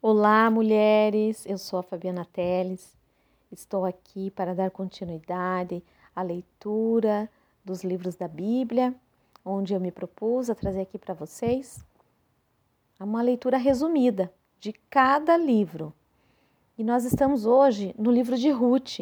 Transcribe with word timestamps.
Olá, 0.00 0.48
mulheres. 0.48 1.44
Eu 1.44 1.58
sou 1.58 1.80
a 1.80 1.82
Fabiana 1.82 2.24
Teles. 2.24 2.96
Estou 3.50 3.84
aqui 3.84 4.30
para 4.30 4.54
dar 4.54 4.70
continuidade 4.70 5.82
à 6.14 6.22
leitura 6.22 7.28
dos 7.64 7.82
livros 7.82 8.14
da 8.14 8.28
Bíblia, 8.28 8.94
onde 9.44 9.74
eu 9.74 9.80
me 9.80 9.90
propus 9.90 10.48
a 10.48 10.54
trazer 10.54 10.82
aqui 10.82 10.98
para 10.98 11.14
vocês 11.14 11.84
uma 13.00 13.20
leitura 13.20 13.56
resumida 13.56 14.32
de 14.60 14.72
cada 14.88 15.36
livro. 15.36 15.92
E 16.78 16.84
nós 16.84 17.04
estamos 17.04 17.44
hoje 17.44 17.92
no 17.98 18.12
livro 18.12 18.38
de 18.38 18.50
Ruth. 18.50 19.00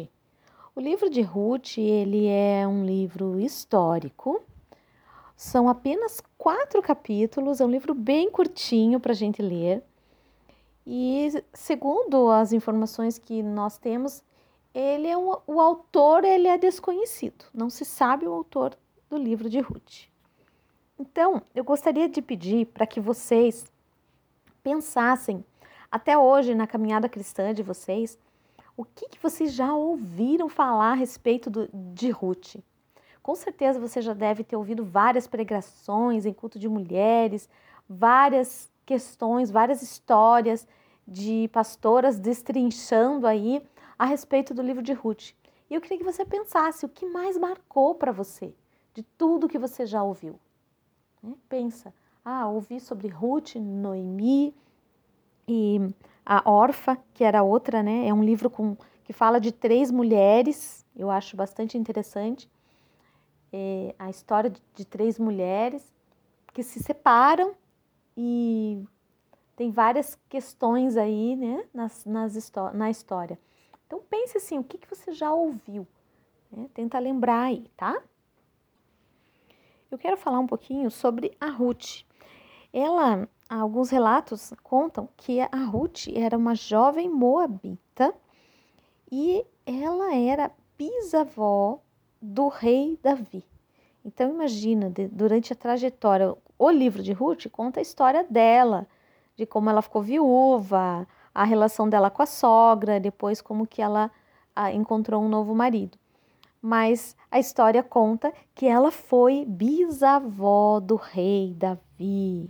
O 0.75 0.81
livro 0.81 1.11
de 1.11 1.21
Ruth, 1.21 1.77
ele 1.77 2.25
é 2.25 2.67
um 2.67 2.83
livro 2.83 3.39
histórico. 3.39 4.41
São 5.35 5.69
apenas 5.69 6.23
quatro 6.39 6.81
capítulos, 6.81 7.61
é 7.61 7.65
um 7.65 7.69
livro 7.69 7.93
bem 7.93 8.31
curtinho 8.31 8.99
para 8.99 9.11
a 9.11 9.15
gente 9.15 9.43
ler. 9.43 9.83
E 10.89 11.43
segundo 11.53 12.29
as 12.29 12.53
informações 12.53 13.19
que 13.19 13.43
nós 13.43 13.77
temos, 13.77 14.23
ele 14.73 15.05
é 15.05 15.17
um, 15.17 15.35
o 15.45 15.59
autor 15.59 16.23
ele 16.23 16.47
é 16.47 16.57
desconhecido, 16.57 17.43
não 17.53 17.69
se 17.69 17.83
sabe 17.83 18.25
o 18.25 18.31
autor 18.31 18.73
do 19.09 19.17
livro 19.17 19.49
de 19.49 19.59
Ruth. 19.59 20.07
Então, 20.97 21.41
eu 21.53 21.65
gostaria 21.65 22.07
de 22.07 22.21
pedir 22.21 22.67
para 22.67 22.87
que 22.87 23.01
vocês 23.01 23.69
pensassem 24.63 25.43
até 25.91 26.17
hoje 26.17 26.55
na 26.55 26.65
caminhada 26.65 27.09
cristã 27.09 27.53
de 27.53 27.63
vocês, 27.63 28.17
o 28.77 28.85
que, 28.85 29.09
que 29.09 29.21
vocês 29.21 29.51
já 29.51 29.75
ouviram 29.75 30.47
falar 30.47 30.91
a 30.91 30.95
respeito 30.95 31.49
do, 31.49 31.67
de 31.73 32.11
Ruth? 32.11 32.55
Com 33.21 33.35
certeza 33.35 33.77
você 33.77 34.01
já 34.01 34.13
deve 34.13 34.41
ter 34.41 34.55
ouvido 34.55 34.85
várias 34.85 35.27
pregações 35.27 36.25
em 36.25 36.31
culto 36.31 36.57
de 36.57 36.69
mulheres, 36.69 37.49
várias 37.89 38.71
questões, 38.87 39.51
várias 39.51 39.81
histórias 39.83 40.65
de 41.05 41.49
pastoras 41.51 42.17
destrinchando 42.17 43.27
aí 43.27 43.61
a 43.99 44.05
respeito 44.05 44.53
do 44.53 44.61
livro 44.61 44.81
de 44.81 44.93
Ruth. 44.93 45.33
E 45.69 45.75
eu 45.75 45.81
queria 45.81 45.97
que 45.97 46.03
você 46.03 46.25
pensasse 46.25 46.85
o 46.85 46.89
que 46.89 47.05
mais 47.05 47.37
marcou 47.37 47.93
para 47.93 48.13
você 48.13 48.53
de 48.93 49.03
tudo 49.17 49.49
que 49.49 49.59
você 49.59 49.85
já 49.85 50.01
ouviu. 50.01 50.39
Né? 51.21 51.33
Pensa, 51.49 51.93
ah, 52.23 52.47
ouvi 52.47 52.79
sobre 52.79 53.09
Ruth, 53.09 53.55
Noemi 53.55 54.55
e 55.45 55.93
a 56.25 56.49
Orfa, 56.49 56.97
que 57.13 57.25
era 57.25 57.43
outra, 57.43 57.83
né? 57.83 58.07
É 58.07 58.13
um 58.13 58.23
livro 58.23 58.49
com, 58.49 58.77
que 59.03 59.11
fala 59.11 59.39
de 59.39 59.51
três 59.51 59.91
mulheres, 59.91 60.85
eu 60.95 61.11
acho 61.11 61.35
bastante 61.35 61.77
interessante. 61.77 62.49
É 63.51 63.93
a 63.99 64.09
história 64.09 64.49
de, 64.49 64.61
de 64.73 64.85
três 64.85 65.19
mulheres 65.19 65.93
que 66.53 66.63
se 66.63 66.81
separam 66.81 67.53
e 68.17 68.83
tem 69.55 69.69
várias 69.69 70.15
questões 70.27 70.97
aí, 70.97 71.35
né, 71.35 71.63
nas, 71.71 72.03
nas 72.05 72.51
na 72.73 72.89
história. 72.89 73.39
Então 73.85 74.01
pense 74.09 74.37
assim, 74.37 74.57
o 74.57 74.63
que, 74.63 74.79
que 74.79 74.89
você 74.89 75.11
já 75.11 75.31
ouviu? 75.31 75.87
Né? 76.51 76.67
Tenta 76.73 76.97
lembrar 76.97 77.43
aí, 77.43 77.69
tá? 77.77 78.01
Eu 79.89 79.97
quero 79.97 80.17
falar 80.17 80.39
um 80.39 80.47
pouquinho 80.47 80.89
sobre 80.89 81.31
a 81.39 81.49
Ruth. 81.49 82.03
Ela 82.73 83.29
alguns 83.49 83.89
relatos 83.89 84.53
contam 84.61 85.07
que 85.15 85.39
a 85.39 85.63
Ruth 85.65 86.07
era 86.13 86.37
uma 86.37 86.53
jovem 86.53 87.09
moabita 87.09 88.13
e 89.09 89.45
ela 89.65 90.13
era 90.13 90.51
bisavó 90.77 91.79
do 92.21 92.49
rei 92.49 92.99
Davi. 93.01 93.43
Então 94.03 94.29
imagina, 94.29 94.91
durante 95.11 95.53
a 95.53 95.55
trajetória, 95.55 96.35
o 96.57 96.69
livro 96.69 97.03
de 97.03 97.13
Ruth 97.13 97.47
conta 97.51 97.79
a 97.79 97.81
história 97.81 98.25
dela, 98.29 98.87
de 99.35 99.45
como 99.45 99.69
ela 99.69 99.81
ficou 99.81 100.01
viúva, 100.01 101.07
a 101.33 101.43
relação 101.43 101.87
dela 101.87 102.09
com 102.09 102.23
a 102.23 102.25
sogra, 102.25 102.99
depois 102.99 103.41
como 103.41 103.67
que 103.67 103.81
ela 103.81 104.11
a, 104.55 104.71
encontrou 104.71 105.23
um 105.23 105.29
novo 105.29 105.53
marido. 105.53 105.97
Mas 106.59 107.15
a 107.29 107.37
história 107.37 107.83
conta 107.83 108.33
que 108.55 108.65
ela 108.65 108.91
foi 108.91 109.45
bisavó 109.45 110.79
do 110.79 110.95
rei 110.95 111.53
Davi. 111.53 112.49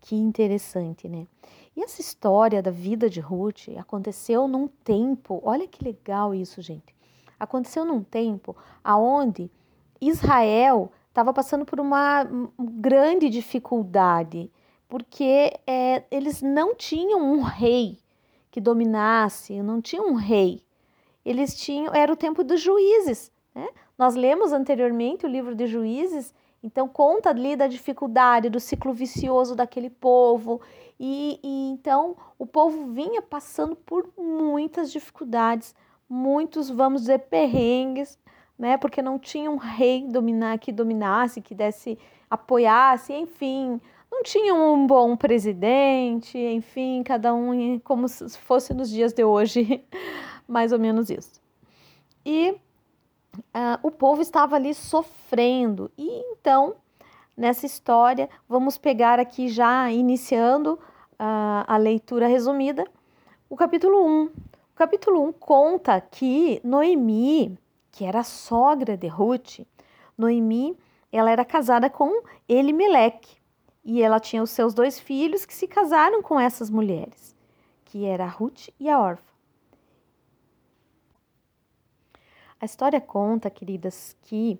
Que 0.00 0.16
interessante, 0.16 1.08
né? 1.08 1.26
E 1.76 1.82
essa 1.82 2.00
história 2.00 2.62
da 2.62 2.70
vida 2.70 3.10
de 3.10 3.20
Ruth 3.20 3.68
aconteceu 3.78 4.48
num 4.48 4.68
tempo, 4.68 5.40
olha 5.44 5.66
que 5.66 5.84
legal 5.84 6.34
isso, 6.34 6.62
gente. 6.62 6.94
Aconteceu 7.38 7.84
num 7.84 8.02
tempo 8.02 8.56
aonde 8.82 9.50
Israel 10.00 10.90
estava 11.14 11.32
passando 11.32 11.64
por 11.64 11.78
uma 11.78 12.26
grande 12.58 13.30
dificuldade, 13.30 14.50
porque 14.88 15.52
é, 15.64 16.02
eles 16.10 16.42
não 16.42 16.74
tinham 16.74 17.20
um 17.20 17.40
rei 17.40 17.98
que 18.50 18.60
dominasse, 18.60 19.62
não 19.62 19.80
tinham 19.80 20.08
um 20.08 20.14
rei. 20.14 20.60
Eles 21.24 21.54
tinham, 21.54 21.94
era 21.94 22.12
o 22.12 22.16
tempo 22.16 22.42
dos 22.42 22.60
juízes. 22.60 23.30
Né? 23.54 23.68
Nós 23.96 24.14
lemos 24.14 24.52
anteriormente 24.52 25.24
o 25.24 25.28
livro 25.28 25.54
de 25.54 25.66
Juízes 25.66 26.34
então, 26.64 26.88
conta 26.88 27.28
ali 27.28 27.54
da 27.56 27.66
dificuldade, 27.66 28.48
do 28.48 28.58
ciclo 28.58 28.94
vicioso 28.94 29.54
daquele 29.54 29.90
povo. 29.90 30.62
E, 30.98 31.38
e, 31.42 31.68
então, 31.68 32.16
o 32.38 32.46
povo 32.46 32.86
vinha 32.86 33.20
passando 33.20 33.76
por 33.76 34.08
muitas 34.16 34.90
dificuldades, 34.90 35.74
muitos, 36.08 36.70
vamos 36.70 37.02
dizer, 37.02 37.18
perrengues, 37.28 38.18
né? 38.58 38.76
Porque 38.76 39.02
não 39.02 39.18
tinha 39.18 39.50
um 39.50 39.56
rei 39.56 40.06
dominar, 40.08 40.58
que 40.58 40.72
dominasse, 40.72 41.40
que 41.40 41.54
desse, 41.54 41.98
apoiasse, 42.30 43.12
enfim. 43.12 43.80
Não 44.10 44.22
tinha 44.22 44.54
um 44.54 44.86
bom 44.86 45.16
presidente, 45.16 46.38
enfim, 46.38 47.02
cada 47.02 47.34
um 47.34 47.78
como 47.80 48.08
se 48.08 48.38
fosse 48.38 48.72
nos 48.72 48.88
dias 48.90 49.12
de 49.12 49.24
hoje, 49.24 49.84
mais 50.46 50.72
ou 50.72 50.78
menos 50.78 51.10
isso. 51.10 51.40
E 52.24 52.56
uh, 53.34 53.78
o 53.82 53.90
povo 53.90 54.22
estava 54.22 54.56
ali 54.56 54.72
sofrendo. 54.72 55.90
E 55.98 56.08
então, 56.30 56.76
nessa 57.36 57.66
história, 57.66 58.28
vamos 58.48 58.78
pegar 58.78 59.18
aqui 59.18 59.48
já 59.48 59.90
iniciando 59.90 60.74
uh, 61.14 61.64
a 61.66 61.76
leitura 61.76 62.26
resumida, 62.26 62.86
o 63.48 63.56
capítulo 63.56 64.06
1. 64.06 64.24
O 64.24 64.76
capítulo 64.76 65.24
1 65.28 65.32
conta 65.34 66.00
que 66.00 66.60
Noemi, 66.64 67.58
que 67.94 68.04
era 68.04 68.20
a 68.20 68.24
sogra 68.24 68.96
de 68.96 69.06
Ruth, 69.06 69.60
Noemi, 70.18 70.76
ela 71.12 71.30
era 71.30 71.44
casada 71.44 71.88
com 71.88 72.24
Elimeleque 72.48 73.36
e 73.84 74.02
ela 74.02 74.18
tinha 74.18 74.42
os 74.42 74.50
seus 74.50 74.74
dois 74.74 74.98
filhos 74.98 75.46
que 75.46 75.54
se 75.54 75.68
casaram 75.68 76.20
com 76.20 76.40
essas 76.40 76.68
mulheres, 76.68 77.36
que 77.84 78.04
era 78.04 78.24
a 78.24 78.28
Ruth 78.28 78.70
e 78.80 78.90
a 78.90 79.00
Orfa. 79.00 79.32
A 82.60 82.64
história 82.64 83.00
conta, 83.00 83.48
queridas, 83.48 84.16
que 84.22 84.58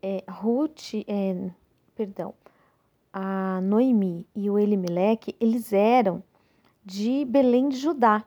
é, 0.00 0.22
Ruth, 0.28 0.94
é, 1.08 1.50
perdão, 1.96 2.32
a 3.12 3.60
Noemi 3.62 4.28
e 4.32 4.48
o 4.48 4.56
Elimeleque, 4.56 5.34
eles 5.40 5.72
eram 5.72 6.22
de 6.84 7.24
Belém 7.24 7.68
de 7.68 7.78
Judá 7.78 8.24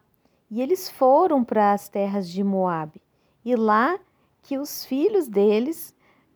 e 0.52 0.62
eles 0.62 0.90
foram 0.90 1.46
para 1.46 1.72
as 1.72 1.88
terras 1.88 2.28
de 2.28 2.44
Moabe. 2.44 3.02
E 3.46 3.56
lá 3.56 3.98
que 4.44 4.58
os 4.58 4.86
filhos 4.86 5.28
deles 5.28 5.96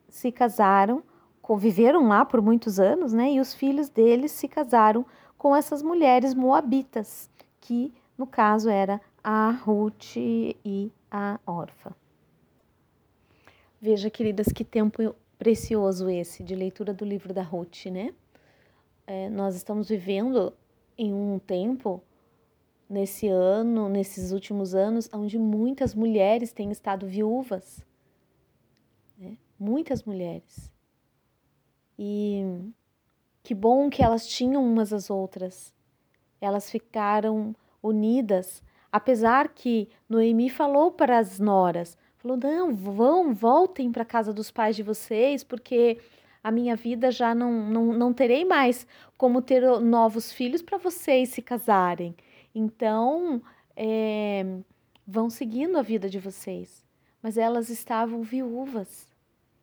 se 0.10 0.32
casaram, 0.32 1.04
conviveram 1.42 2.08
lá 2.08 2.26
por 2.26 2.42
muitos 2.42 2.80
anos, 2.80 3.14
né? 3.14 3.34
E 3.34 3.40
os 3.40 3.54
filhos 3.54 3.90
deles 3.90 4.32
se 4.32 4.48
casaram 4.48 5.06
com 5.38 5.56
essas 5.56 5.84
mulheres 5.84 6.34
moabitas, 6.34 7.30
que 7.62 7.94
no 8.18 8.26
caso 8.26 8.70
era 8.70 9.00
a 9.24 9.52
Ruth 9.52 10.16
e 10.16 10.92
a 11.12 11.40
Orfa. 11.46 11.96
Veja, 13.80 14.10
queridas, 14.10 14.48
que 14.48 14.64
tempo 14.64 15.14
precioso 15.38 16.10
esse 16.10 16.44
de 16.44 16.56
leitura 16.56 16.94
do 16.94 17.06
livro 17.06 17.34
da 17.34 17.44
Ruth, 17.44 17.86
né? 17.88 18.14
É, 19.06 19.30
nós 19.30 19.56
estamos 19.56 19.88
vivendo 19.88 20.52
em 20.98 21.14
um 21.14 21.38
tempo, 21.40 22.02
nesse 22.90 23.28
ano, 23.28 23.88
nesses 23.88 24.32
últimos 24.32 24.74
anos, 24.74 25.10
onde 25.14 25.38
muitas 25.38 25.94
mulheres 25.94 26.52
têm 26.52 26.72
estado 26.72 27.06
viúvas. 27.06 27.86
Muitas 29.60 30.04
mulheres. 30.04 30.72
E 31.98 32.44
que 33.44 33.56
bom 33.56 33.90
que 33.90 34.04
elas 34.04 34.28
tinham 34.28 34.64
umas 34.64 34.94
às 34.94 35.10
outras. 35.10 35.74
Elas 36.40 36.70
ficaram 36.70 37.56
unidas, 37.82 38.62
apesar 38.92 39.50
que 39.50 39.90
Noemi 40.08 40.50
falou 40.50 40.92
para 40.92 41.18
as 41.18 41.40
noras: 41.40 41.98
Falou: 42.18 42.38
não, 42.38 42.76
vão, 42.76 43.34
voltem 43.34 43.92
para 43.92 44.04
casa 44.04 44.34
dos 44.34 44.52
pais 44.52 44.76
de 44.76 44.84
vocês, 44.84 45.44
porque 45.44 46.00
a 46.44 46.52
minha 46.52 46.76
vida 46.76 47.10
já 47.10 47.34
não, 47.34 47.70
não, 47.70 47.94
não 47.94 48.14
terei 48.14 48.44
mais 48.44 48.86
como 49.18 49.42
ter 49.42 49.62
novos 49.80 50.32
filhos 50.32 50.62
para 50.62 50.78
vocês 50.78 51.30
se 51.30 51.42
casarem. 51.42 52.16
Então, 52.54 53.42
é, 53.76 54.46
vão 55.06 55.30
seguindo 55.30 55.78
a 55.78 55.82
vida 55.82 56.10
de 56.10 56.20
vocês. 56.20 56.86
Mas 57.22 57.38
elas 57.38 57.70
estavam 57.70 58.22
viúvas 58.22 59.07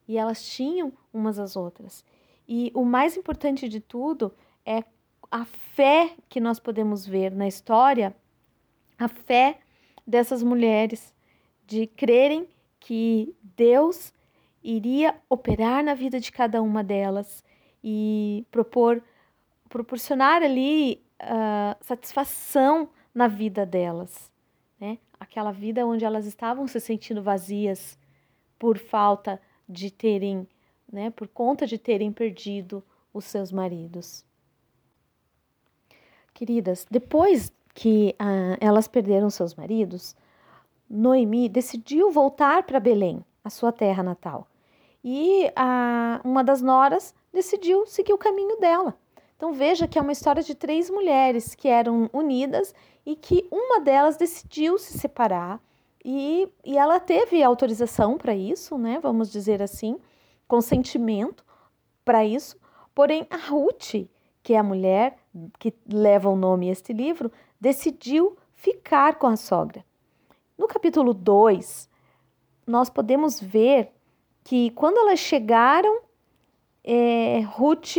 e 0.07 0.19
elas 0.19 0.43
tinham 0.43 0.93
umas 1.13 1.39
às 1.39 1.57
outras. 1.57 2.05
E 2.47 2.71
o 2.75 2.85
mais 2.85 3.17
importante 3.17 3.69
de 3.69 3.81
tudo 3.81 4.35
é 4.65 4.85
a 5.31 5.45
fé 5.45 6.15
que 6.29 6.41
nós 6.41 6.59
podemos 6.61 7.07
ver 7.07 7.33
na 7.33 7.49
história 7.49 8.15
a 8.99 9.09
fé 9.09 9.59
dessas 10.07 10.43
mulheres 10.43 11.15
de 11.67 11.87
crerem 11.87 12.47
que 12.79 13.35
Deus 13.43 14.13
iria 14.63 15.17
operar 15.29 15.83
na 15.83 15.95
vida 15.95 16.21
de 16.21 16.31
cada 16.31 16.63
uma 16.63 16.85
delas 16.85 17.45
e 17.83 18.47
propor 18.51 19.03
proporcionar 19.69 20.43
ali 20.43 21.03
uh, 21.21 21.77
satisfação 21.81 22.89
na 23.15 23.27
vida 23.27 23.67
delas, 23.67 24.31
né? 24.79 24.99
Aquela 25.19 25.51
vida 25.51 25.85
onde 25.87 26.05
elas 26.05 26.27
estavam 26.27 26.69
se 26.69 26.79
sentindo 26.79 27.23
vazias 27.23 27.99
por 28.59 28.79
falta 28.79 29.41
de 29.75 29.91
terem, 29.91 30.49
né? 30.91 31.11
Por 31.11 31.29
conta 31.29 31.67
de 31.67 31.77
terem 31.77 32.13
perdido 32.13 32.83
os 33.13 33.25
seus 33.25 33.53
maridos. 33.53 34.25
Queridas, 36.33 36.87
depois 36.91 37.53
que 37.75 38.15
uh, 38.21 38.57
elas 38.61 38.89
perderam 38.89 39.29
seus 39.29 39.55
maridos, 39.55 40.17
Noemi 40.89 41.49
decidiu 41.49 42.11
voltar 42.11 42.63
para 42.63 42.81
Belém, 42.81 43.25
a 43.43 43.51
sua 43.51 43.73
terra 43.73 44.03
natal. 44.03 44.47
E 45.03 45.51
a, 45.55 46.21
uma 46.25 46.43
das 46.43 46.63
noras 46.63 47.15
decidiu 47.33 47.87
seguir 47.87 48.13
o 48.13 48.19
caminho 48.19 48.59
dela. 48.59 48.97
Então 49.37 49.53
veja 49.53 49.87
que 49.87 49.99
é 49.99 50.03
uma 50.03 50.13
história 50.13 50.43
de 50.43 50.55
três 50.55 50.89
mulheres 50.89 51.55
que 51.55 51.69
eram 51.69 52.09
unidas 52.13 52.75
e 53.05 53.15
que 53.15 53.47
uma 53.51 53.81
delas 53.81 54.17
decidiu 54.17 54.79
se 54.79 54.99
separar 54.99 55.61
e, 56.05 56.49
e 56.65 56.77
ela 56.77 57.01
teve 57.01 57.43
autorização 57.43 58.19
para 58.19 58.35
isso, 58.35 58.77
né? 58.77 58.99
Vamos 59.01 59.33
dizer 59.33 59.63
assim, 59.63 59.99
consentimento 60.47 61.45
para 62.05 62.25
isso. 62.25 62.59
Porém, 62.95 63.27
a 63.31 63.37
Ruth, 63.37 64.07
que 64.43 64.53
é 64.53 64.59
a 64.59 64.63
mulher 64.63 65.17
que 65.59 65.73
leva 65.91 66.29
o 66.29 66.37
nome 66.37 66.69
este 66.69 66.93
livro, 66.93 67.33
decidiu 67.59 68.37
ficar 68.53 69.17
com 69.17 69.27
a 69.27 69.37
sogra. 69.37 69.85
No 70.59 70.69
capítulo 70.69 71.15
2, 71.15 71.89
nós 72.67 72.91
podemos 72.91 73.41
ver 73.41 73.91
que 74.45 74.71
quando 74.71 74.99
elas 74.99 75.19
chegaram, 75.19 76.03
é, 76.85 77.41
Ruth 77.41 77.97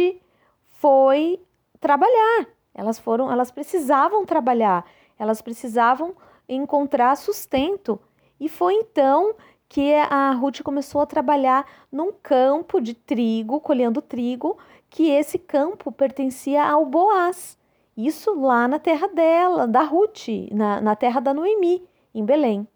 foi 0.67 1.41
trabalhar. 1.79 2.47
Elas 2.73 2.99
foram, 2.99 3.31
elas 3.31 3.49
precisavam 3.49 4.25
trabalhar, 4.25 4.85
elas 5.17 5.41
precisavam 5.41 6.15
encontrar 6.47 7.15
sustento. 7.15 7.99
E 8.39 8.49
foi 8.49 8.73
então 8.73 9.35
que 9.67 9.93
a 9.93 10.31
Ruth 10.31 10.61
começou 10.61 11.01
a 11.01 11.05
trabalhar 11.05 11.65
num 11.91 12.11
campo 12.11 12.79
de 12.79 12.93
trigo, 12.93 13.59
colhendo 13.59 14.01
trigo, 14.01 14.57
que 14.89 15.09
esse 15.09 15.37
campo 15.37 15.91
pertencia 15.91 16.63
ao 16.63 16.85
Boaz. 16.85 17.57
Isso 17.97 18.33
lá 18.39 18.67
na 18.67 18.79
terra 18.79 19.07
dela, 19.07 19.67
da 19.67 19.81
Ruth, 19.81 20.27
na, 20.51 20.81
na 20.81 20.95
terra 20.95 21.19
da 21.19 21.33
Noemi, 21.33 21.83
em 22.13 22.23
Belém. 22.23 22.67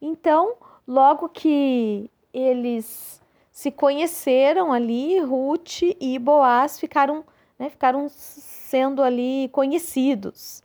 Então, 0.00 0.54
logo 0.86 1.28
que 1.28 2.10
eles 2.32 3.20
se 3.50 3.70
conheceram 3.70 4.72
ali, 4.72 5.18
Ruth 5.20 5.82
e 6.00 6.18
Boaz 6.18 6.80
ficaram, 6.80 7.24
né, 7.58 7.68
ficaram 7.68 8.08
sendo 8.08 9.02
ali 9.02 9.48
conhecidos. 9.52 10.62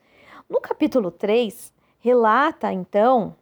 No 0.49 0.61
capítulo 0.61 1.11
3, 1.11 1.73
relata 1.99 2.71
então 2.71 3.35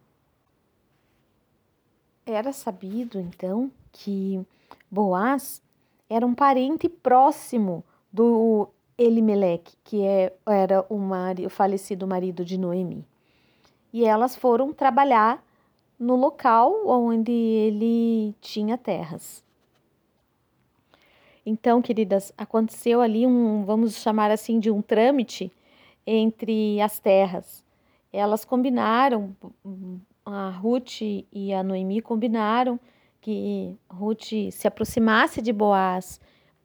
era 2.24 2.52
sabido 2.52 3.20
então 3.20 3.70
que 3.92 4.44
Boaz 4.90 5.62
era 6.08 6.26
um 6.26 6.34
parente 6.34 6.88
próximo 6.88 7.84
do 8.12 8.68
Elimeleque, 8.96 9.76
que 9.84 10.02
é, 10.02 10.32
era 10.46 10.84
o, 10.88 10.96
o 11.44 11.50
falecido 11.50 12.06
marido 12.06 12.44
de 12.44 12.56
Noemi. 12.56 13.04
E 13.92 14.04
elas 14.04 14.34
foram 14.34 14.72
trabalhar 14.72 15.42
no 15.98 16.16
local 16.16 16.86
onde 16.86 17.32
ele 17.32 18.34
tinha 18.40 18.78
terras. 18.78 19.44
Então, 21.44 21.80
queridas, 21.80 22.32
aconteceu 22.36 23.00
ali 23.00 23.26
um, 23.26 23.64
vamos 23.64 23.96
chamar 23.96 24.30
assim, 24.30 24.58
de 24.58 24.70
um 24.70 24.82
trâmite 24.82 25.52
entre 26.06 26.80
as 26.80 26.98
terras. 26.98 27.64
Elas 28.16 28.44
combinaram, 28.44 29.36
a 30.24 30.50
Ruth 30.50 31.02
e 31.02 31.52
a 31.52 31.62
Noemi 31.62 32.00
combinaram 32.00 32.80
que 33.20 33.76
Ruth 33.90 34.50
se 34.50 34.66
aproximasse 34.66 35.42
de 35.42 35.52
Boaz 35.52 36.20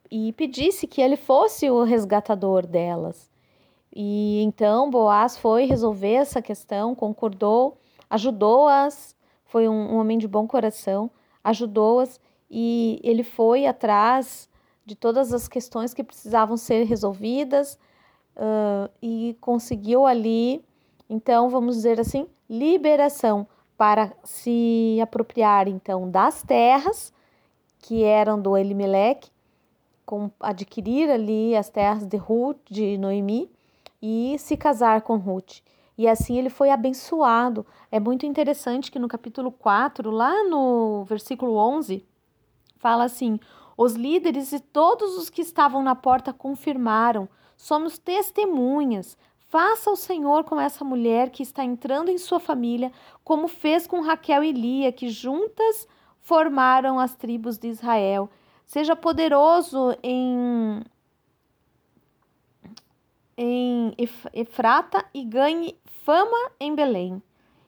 e 0.10 0.32
pedisse 0.34 0.88
que 0.88 1.02
ele 1.02 1.18
fosse 1.18 1.70
o 1.70 1.84
resgatador 1.84 2.66
delas. 2.66 3.30
E 3.94 4.42
então 4.44 4.90
Boaz 4.90 5.38
foi 5.38 5.66
resolver 5.66 6.14
essa 6.14 6.42
questão, 6.42 6.96
concordou, 6.96 7.78
ajudou-as, 8.10 9.16
foi 9.44 9.68
um, 9.68 9.94
um 9.94 9.98
homem 9.98 10.18
de 10.18 10.28
bom 10.28 10.48
coração, 10.48 11.12
ajudou-as 11.44 12.20
e 12.50 13.00
ele 13.04 13.24
foi 13.24 13.66
atrás 13.66 14.50
de 14.86 14.96
todas 14.96 15.34
as 15.34 15.48
questões 15.48 15.94
que 15.94 16.04
precisavam 16.04 16.58
ser 16.58 16.84
resolvidas 16.84 17.78
uh, 18.36 18.90
e 19.02 19.38
conseguiu 19.42 20.06
ali, 20.06 20.64
então, 21.14 21.50
vamos 21.50 21.76
dizer 21.76 22.00
assim, 22.00 22.26
liberação 22.50 23.46
para 23.78 24.14
se 24.24 24.98
apropriar 25.04 25.68
então 25.68 26.10
das 26.10 26.42
terras 26.42 27.12
que 27.80 28.02
eram 28.02 28.42
do 28.42 28.56
Elimelec, 28.56 29.30
adquirir 30.40 31.10
ali 31.10 31.54
as 31.54 31.70
terras 31.70 32.08
de 32.08 32.16
Ruth, 32.16 32.62
de 32.70 32.98
Noemi 32.98 33.52
e 34.02 34.38
se 34.40 34.56
casar 34.56 35.02
com 35.02 35.18
Ruth. 35.18 35.60
E 35.98 36.08
assim 36.08 36.38
ele 36.38 36.50
foi 36.50 36.70
abençoado. 36.70 37.66
É 37.92 38.00
muito 38.00 38.26
interessante 38.26 38.90
que 38.90 38.98
no 38.98 39.10
capítulo 39.10 39.52
4, 39.52 40.10
lá 40.12 40.46
no 40.46 41.04
versículo 41.04 41.58
11, 41.58 42.06
fala 42.78 43.04
assim: 43.04 43.38
os 43.76 43.96
líderes 43.96 44.54
e 44.54 44.62
todos 44.62 45.18
os 45.18 45.30
que 45.30 45.42
estavam 45.42 45.84
na 45.84 45.94
porta 45.94 46.32
confirmaram: 46.32 47.28
somos 47.58 47.98
testemunhas. 47.98 49.18
Faça 49.52 49.92
o 49.92 49.98
Senhor 49.98 50.46
com 50.46 50.58
essa 50.58 50.86
mulher 50.86 51.30
que 51.30 51.44
está 51.44 51.62
entrando 51.62 52.08
em 52.08 52.18
sua 52.18 52.40
família, 52.40 52.90
como 53.22 53.50
fez 53.50 53.86
com 53.86 54.00
Raquel 54.00 54.46
e 54.46 54.54
Lia, 54.54 54.94
que 54.94 55.10
juntas 55.10 55.86
formaram 56.22 56.98
as 56.98 57.16
tribos 57.16 57.58
de 57.58 57.68
Israel. 57.68 58.30
Seja 58.66 58.96
poderoso 58.96 59.94
em, 60.02 60.82
em 63.36 63.94
Efrata 64.32 65.04
e 65.14 65.26
ganhe 65.26 65.78
fama 66.06 66.52
em 66.58 66.74
Belém. 66.74 67.22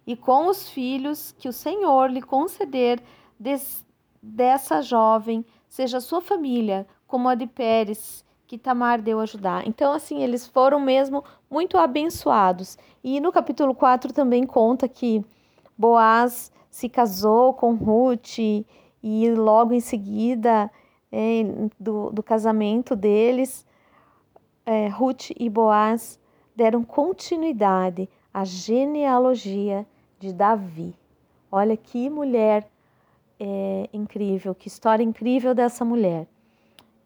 E 0.07 0.15
com 0.15 0.47
os 0.47 0.69
filhos 0.69 1.33
que 1.37 1.49
o 1.49 1.53
Senhor 1.53 2.09
lhe 2.09 2.21
conceder 2.21 3.03
des, 3.37 3.85
dessa 4.21 4.81
jovem, 4.81 5.45
seja 5.67 5.99
sua 5.99 6.21
família, 6.21 6.87
como 7.05 7.27
a 7.27 7.35
de 7.35 7.45
Pérez, 7.45 8.23
que 8.47 8.57
Tamar 8.57 9.01
deu 9.01 9.19
ajudar. 9.19 9.67
Então, 9.67 9.93
assim, 9.93 10.21
eles 10.21 10.45
foram 10.45 10.79
mesmo 10.79 11.23
muito 11.50 11.77
abençoados. 11.77 12.77
E 13.03 13.19
no 13.19 13.31
capítulo 13.31 13.73
4 13.73 14.13
também 14.13 14.45
conta 14.45 14.88
que 14.88 15.23
Boaz 15.77 16.51
se 16.69 16.89
casou 16.89 17.53
com 17.53 17.73
Ruth 17.75 18.39
e 18.39 19.31
logo 19.35 19.73
em 19.73 19.79
seguida 19.79 20.71
é, 21.12 21.43
do, 21.79 22.09
do 22.09 22.23
casamento 22.23 22.95
deles, 22.95 23.65
é, 24.65 24.88
Ruth 24.88 25.29
e 25.38 25.50
Boaz 25.50 26.19
deram 26.55 26.83
continuidade 26.83 28.09
à 28.33 28.43
genealogia 28.43 29.85
de 30.19 30.33
Davi. 30.33 30.95
Olha 31.51 31.77
que 31.77 32.09
mulher 32.09 32.67
é, 33.39 33.89
incrível, 33.93 34.55
que 34.55 34.67
história 34.67 35.03
incrível 35.03 35.53
dessa 35.53 35.83
mulher. 35.85 36.27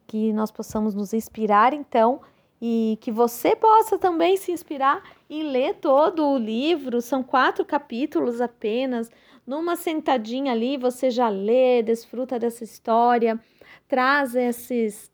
Que 0.08 0.32
nós 0.34 0.50
possamos 0.50 0.96
nos 0.96 1.14
inspirar 1.14 1.74
então 1.74 2.22
e 2.62 2.98
que 3.02 3.12
você 3.12 3.56
possa 3.56 4.00
também 4.00 4.36
se 4.36 4.52
inspirar 4.52 5.04
e 5.30 5.44
ler 5.44 5.76
todo 5.76 6.26
o 6.26 6.38
livro. 6.38 7.02
São 7.02 7.22
quatro 7.22 7.64
capítulos 7.64 8.42
apenas. 8.42 9.12
Numa 9.46 9.76
sentadinha 9.76 10.52
ali 10.54 10.78
você 10.78 11.12
já 11.12 11.30
lê, 11.30 11.84
desfruta 11.84 12.40
dessa 12.40 12.64
história, 12.64 13.40
traz 13.88 14.36
esses, 14.36 15.12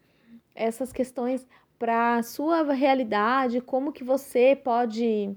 essas 0.55 0.93
questões 0.93 1.45
para 1.77 2.17
a 2.17 2.23
sua 2.23 2.71
realidade, 2.73 3.59
como 3.59 3.91
que 3.91 4.03
você 4.03 4.55
pode 4.55 5.35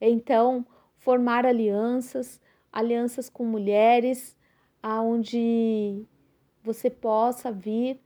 então 0.00 0.66
formar 0.98 1.46
alianças, 1.46 2.40
alianças 2.70 3.30
com 3.30 3.44
mulheres, 3.44 4.36
aonde 4.82 6.04
você 6.62 6.90
possa 6.90 7.50
vir 7.50 7.98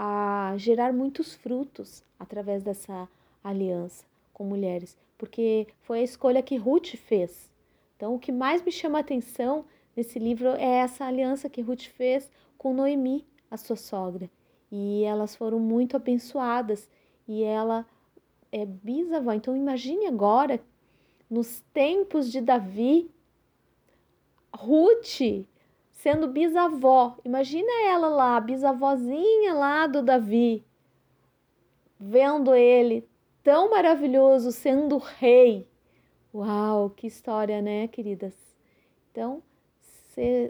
a 0.00 0.54
gerar 0.56 0.92
muitos 0.92 1.34
frutos 1.34 2.04
através 2.20 2.62
dessa 2.62 3.08
aliança 3.42 4.04
com 4.32 4.44
mulheres, 4.44 4.96
porque 5.18 5.66
foi 5.80 5.98
a 5.98 6.04
escolha 6.04 6.40
que 6.40 6.56
Ruth 6.56 6.94
fez. 6.94 7.50
Então, 7.96 8.14
o 8.14 8.18
que 8.20 8.30
mais 8.30 8.62
me 8.62 8.70
chama 8.70 8.98
a 8.98 9.00
atenção 9.00 9.64
nesse 9.96 10.20
livro 10.20 10.50
é 10.50 10.78
essa 10.78 11.04
aliança 11.04 11.50
que 11.50 11.60
Ruth 11.60 11.86
fez 11.86 12.30
com 12.56 12.72
Noemi, 12.72 13.26
a 13.50 13.56
sua 13.56 13.74
sogra. 13.74 14.30
E 14.70 15.02
elas 15.02 15.34
foram 15.34 15.58
muito 15.58 15.96
abençoadas. 15.96 16.88
E 17.26 17.42
ela 17.42 17.84
é 18.52 18.64
bisavó. 18.64 19.32
Então, 19.32 19.56
imagine 19.56 20.06
agora 20.06 20.60
nos 21.28 21.60
tempos 21.74 22.30
de 22.30 22.40
Davi, 22.40 23.10
Ruth 24.54 25.44
sendo 25.98 26.28
bisavó. 26.28 27.16
Imagina 27.24 27.70
ela 27.88 28.08
lá, 28.08 28.40
bisavózinha 28.40 29.52
lá 29.52 29.86
do 29.86 30.00
Davi, 30.00 30.64
vendo 31.98 32.54
ele 32.54 33.06
tão 33.42 33.70
maravilhoso 33.70 34.52
sendo 34.52 34.96
rei. 34.98 35.68
Uau, 36.32 36.90
que 36.90 37.06
história, 37.06 37.60
né, 37.60 37.88
queridas? 37.88 38.34
Então, 39.10 39.42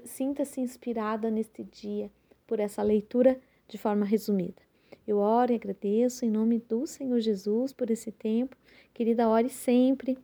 sinta-se 0.04 0.60
inspirada 0.60 1.30
neste 1.30 1.64
dia 1.64 2.10
por 2.46 2.60
essa 2.60 2.82
leitura 2.82 3.40
de 3.66 3.78
forma 3.78 4.04
resumida. 4.04 4.60
Eu 5.06 5.16
oro 5.16 5.52
e 5.52 5.54
agradeço 5.54 6.26
em 6.26 6.30
nome 6.30 6.58
do 6.58 6.86
Senhor 6.86 7.20
Jesus 7.20 7.72
por 7.72 7.90
esse 7.90 8.12
tempo. 8.12 8.54
Querida, 8.92 9.26
ore 9.28 9.48
sempre. 9.48 10.18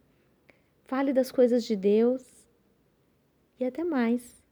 Fale 0.85 1.15
das 1.15 1.33
coisas 1.33 1.65
de 1.65 1.75
Deus. 1.75 2.23
E 3.59 3.65
até 3.65 3.83
mais. 3.83 4.44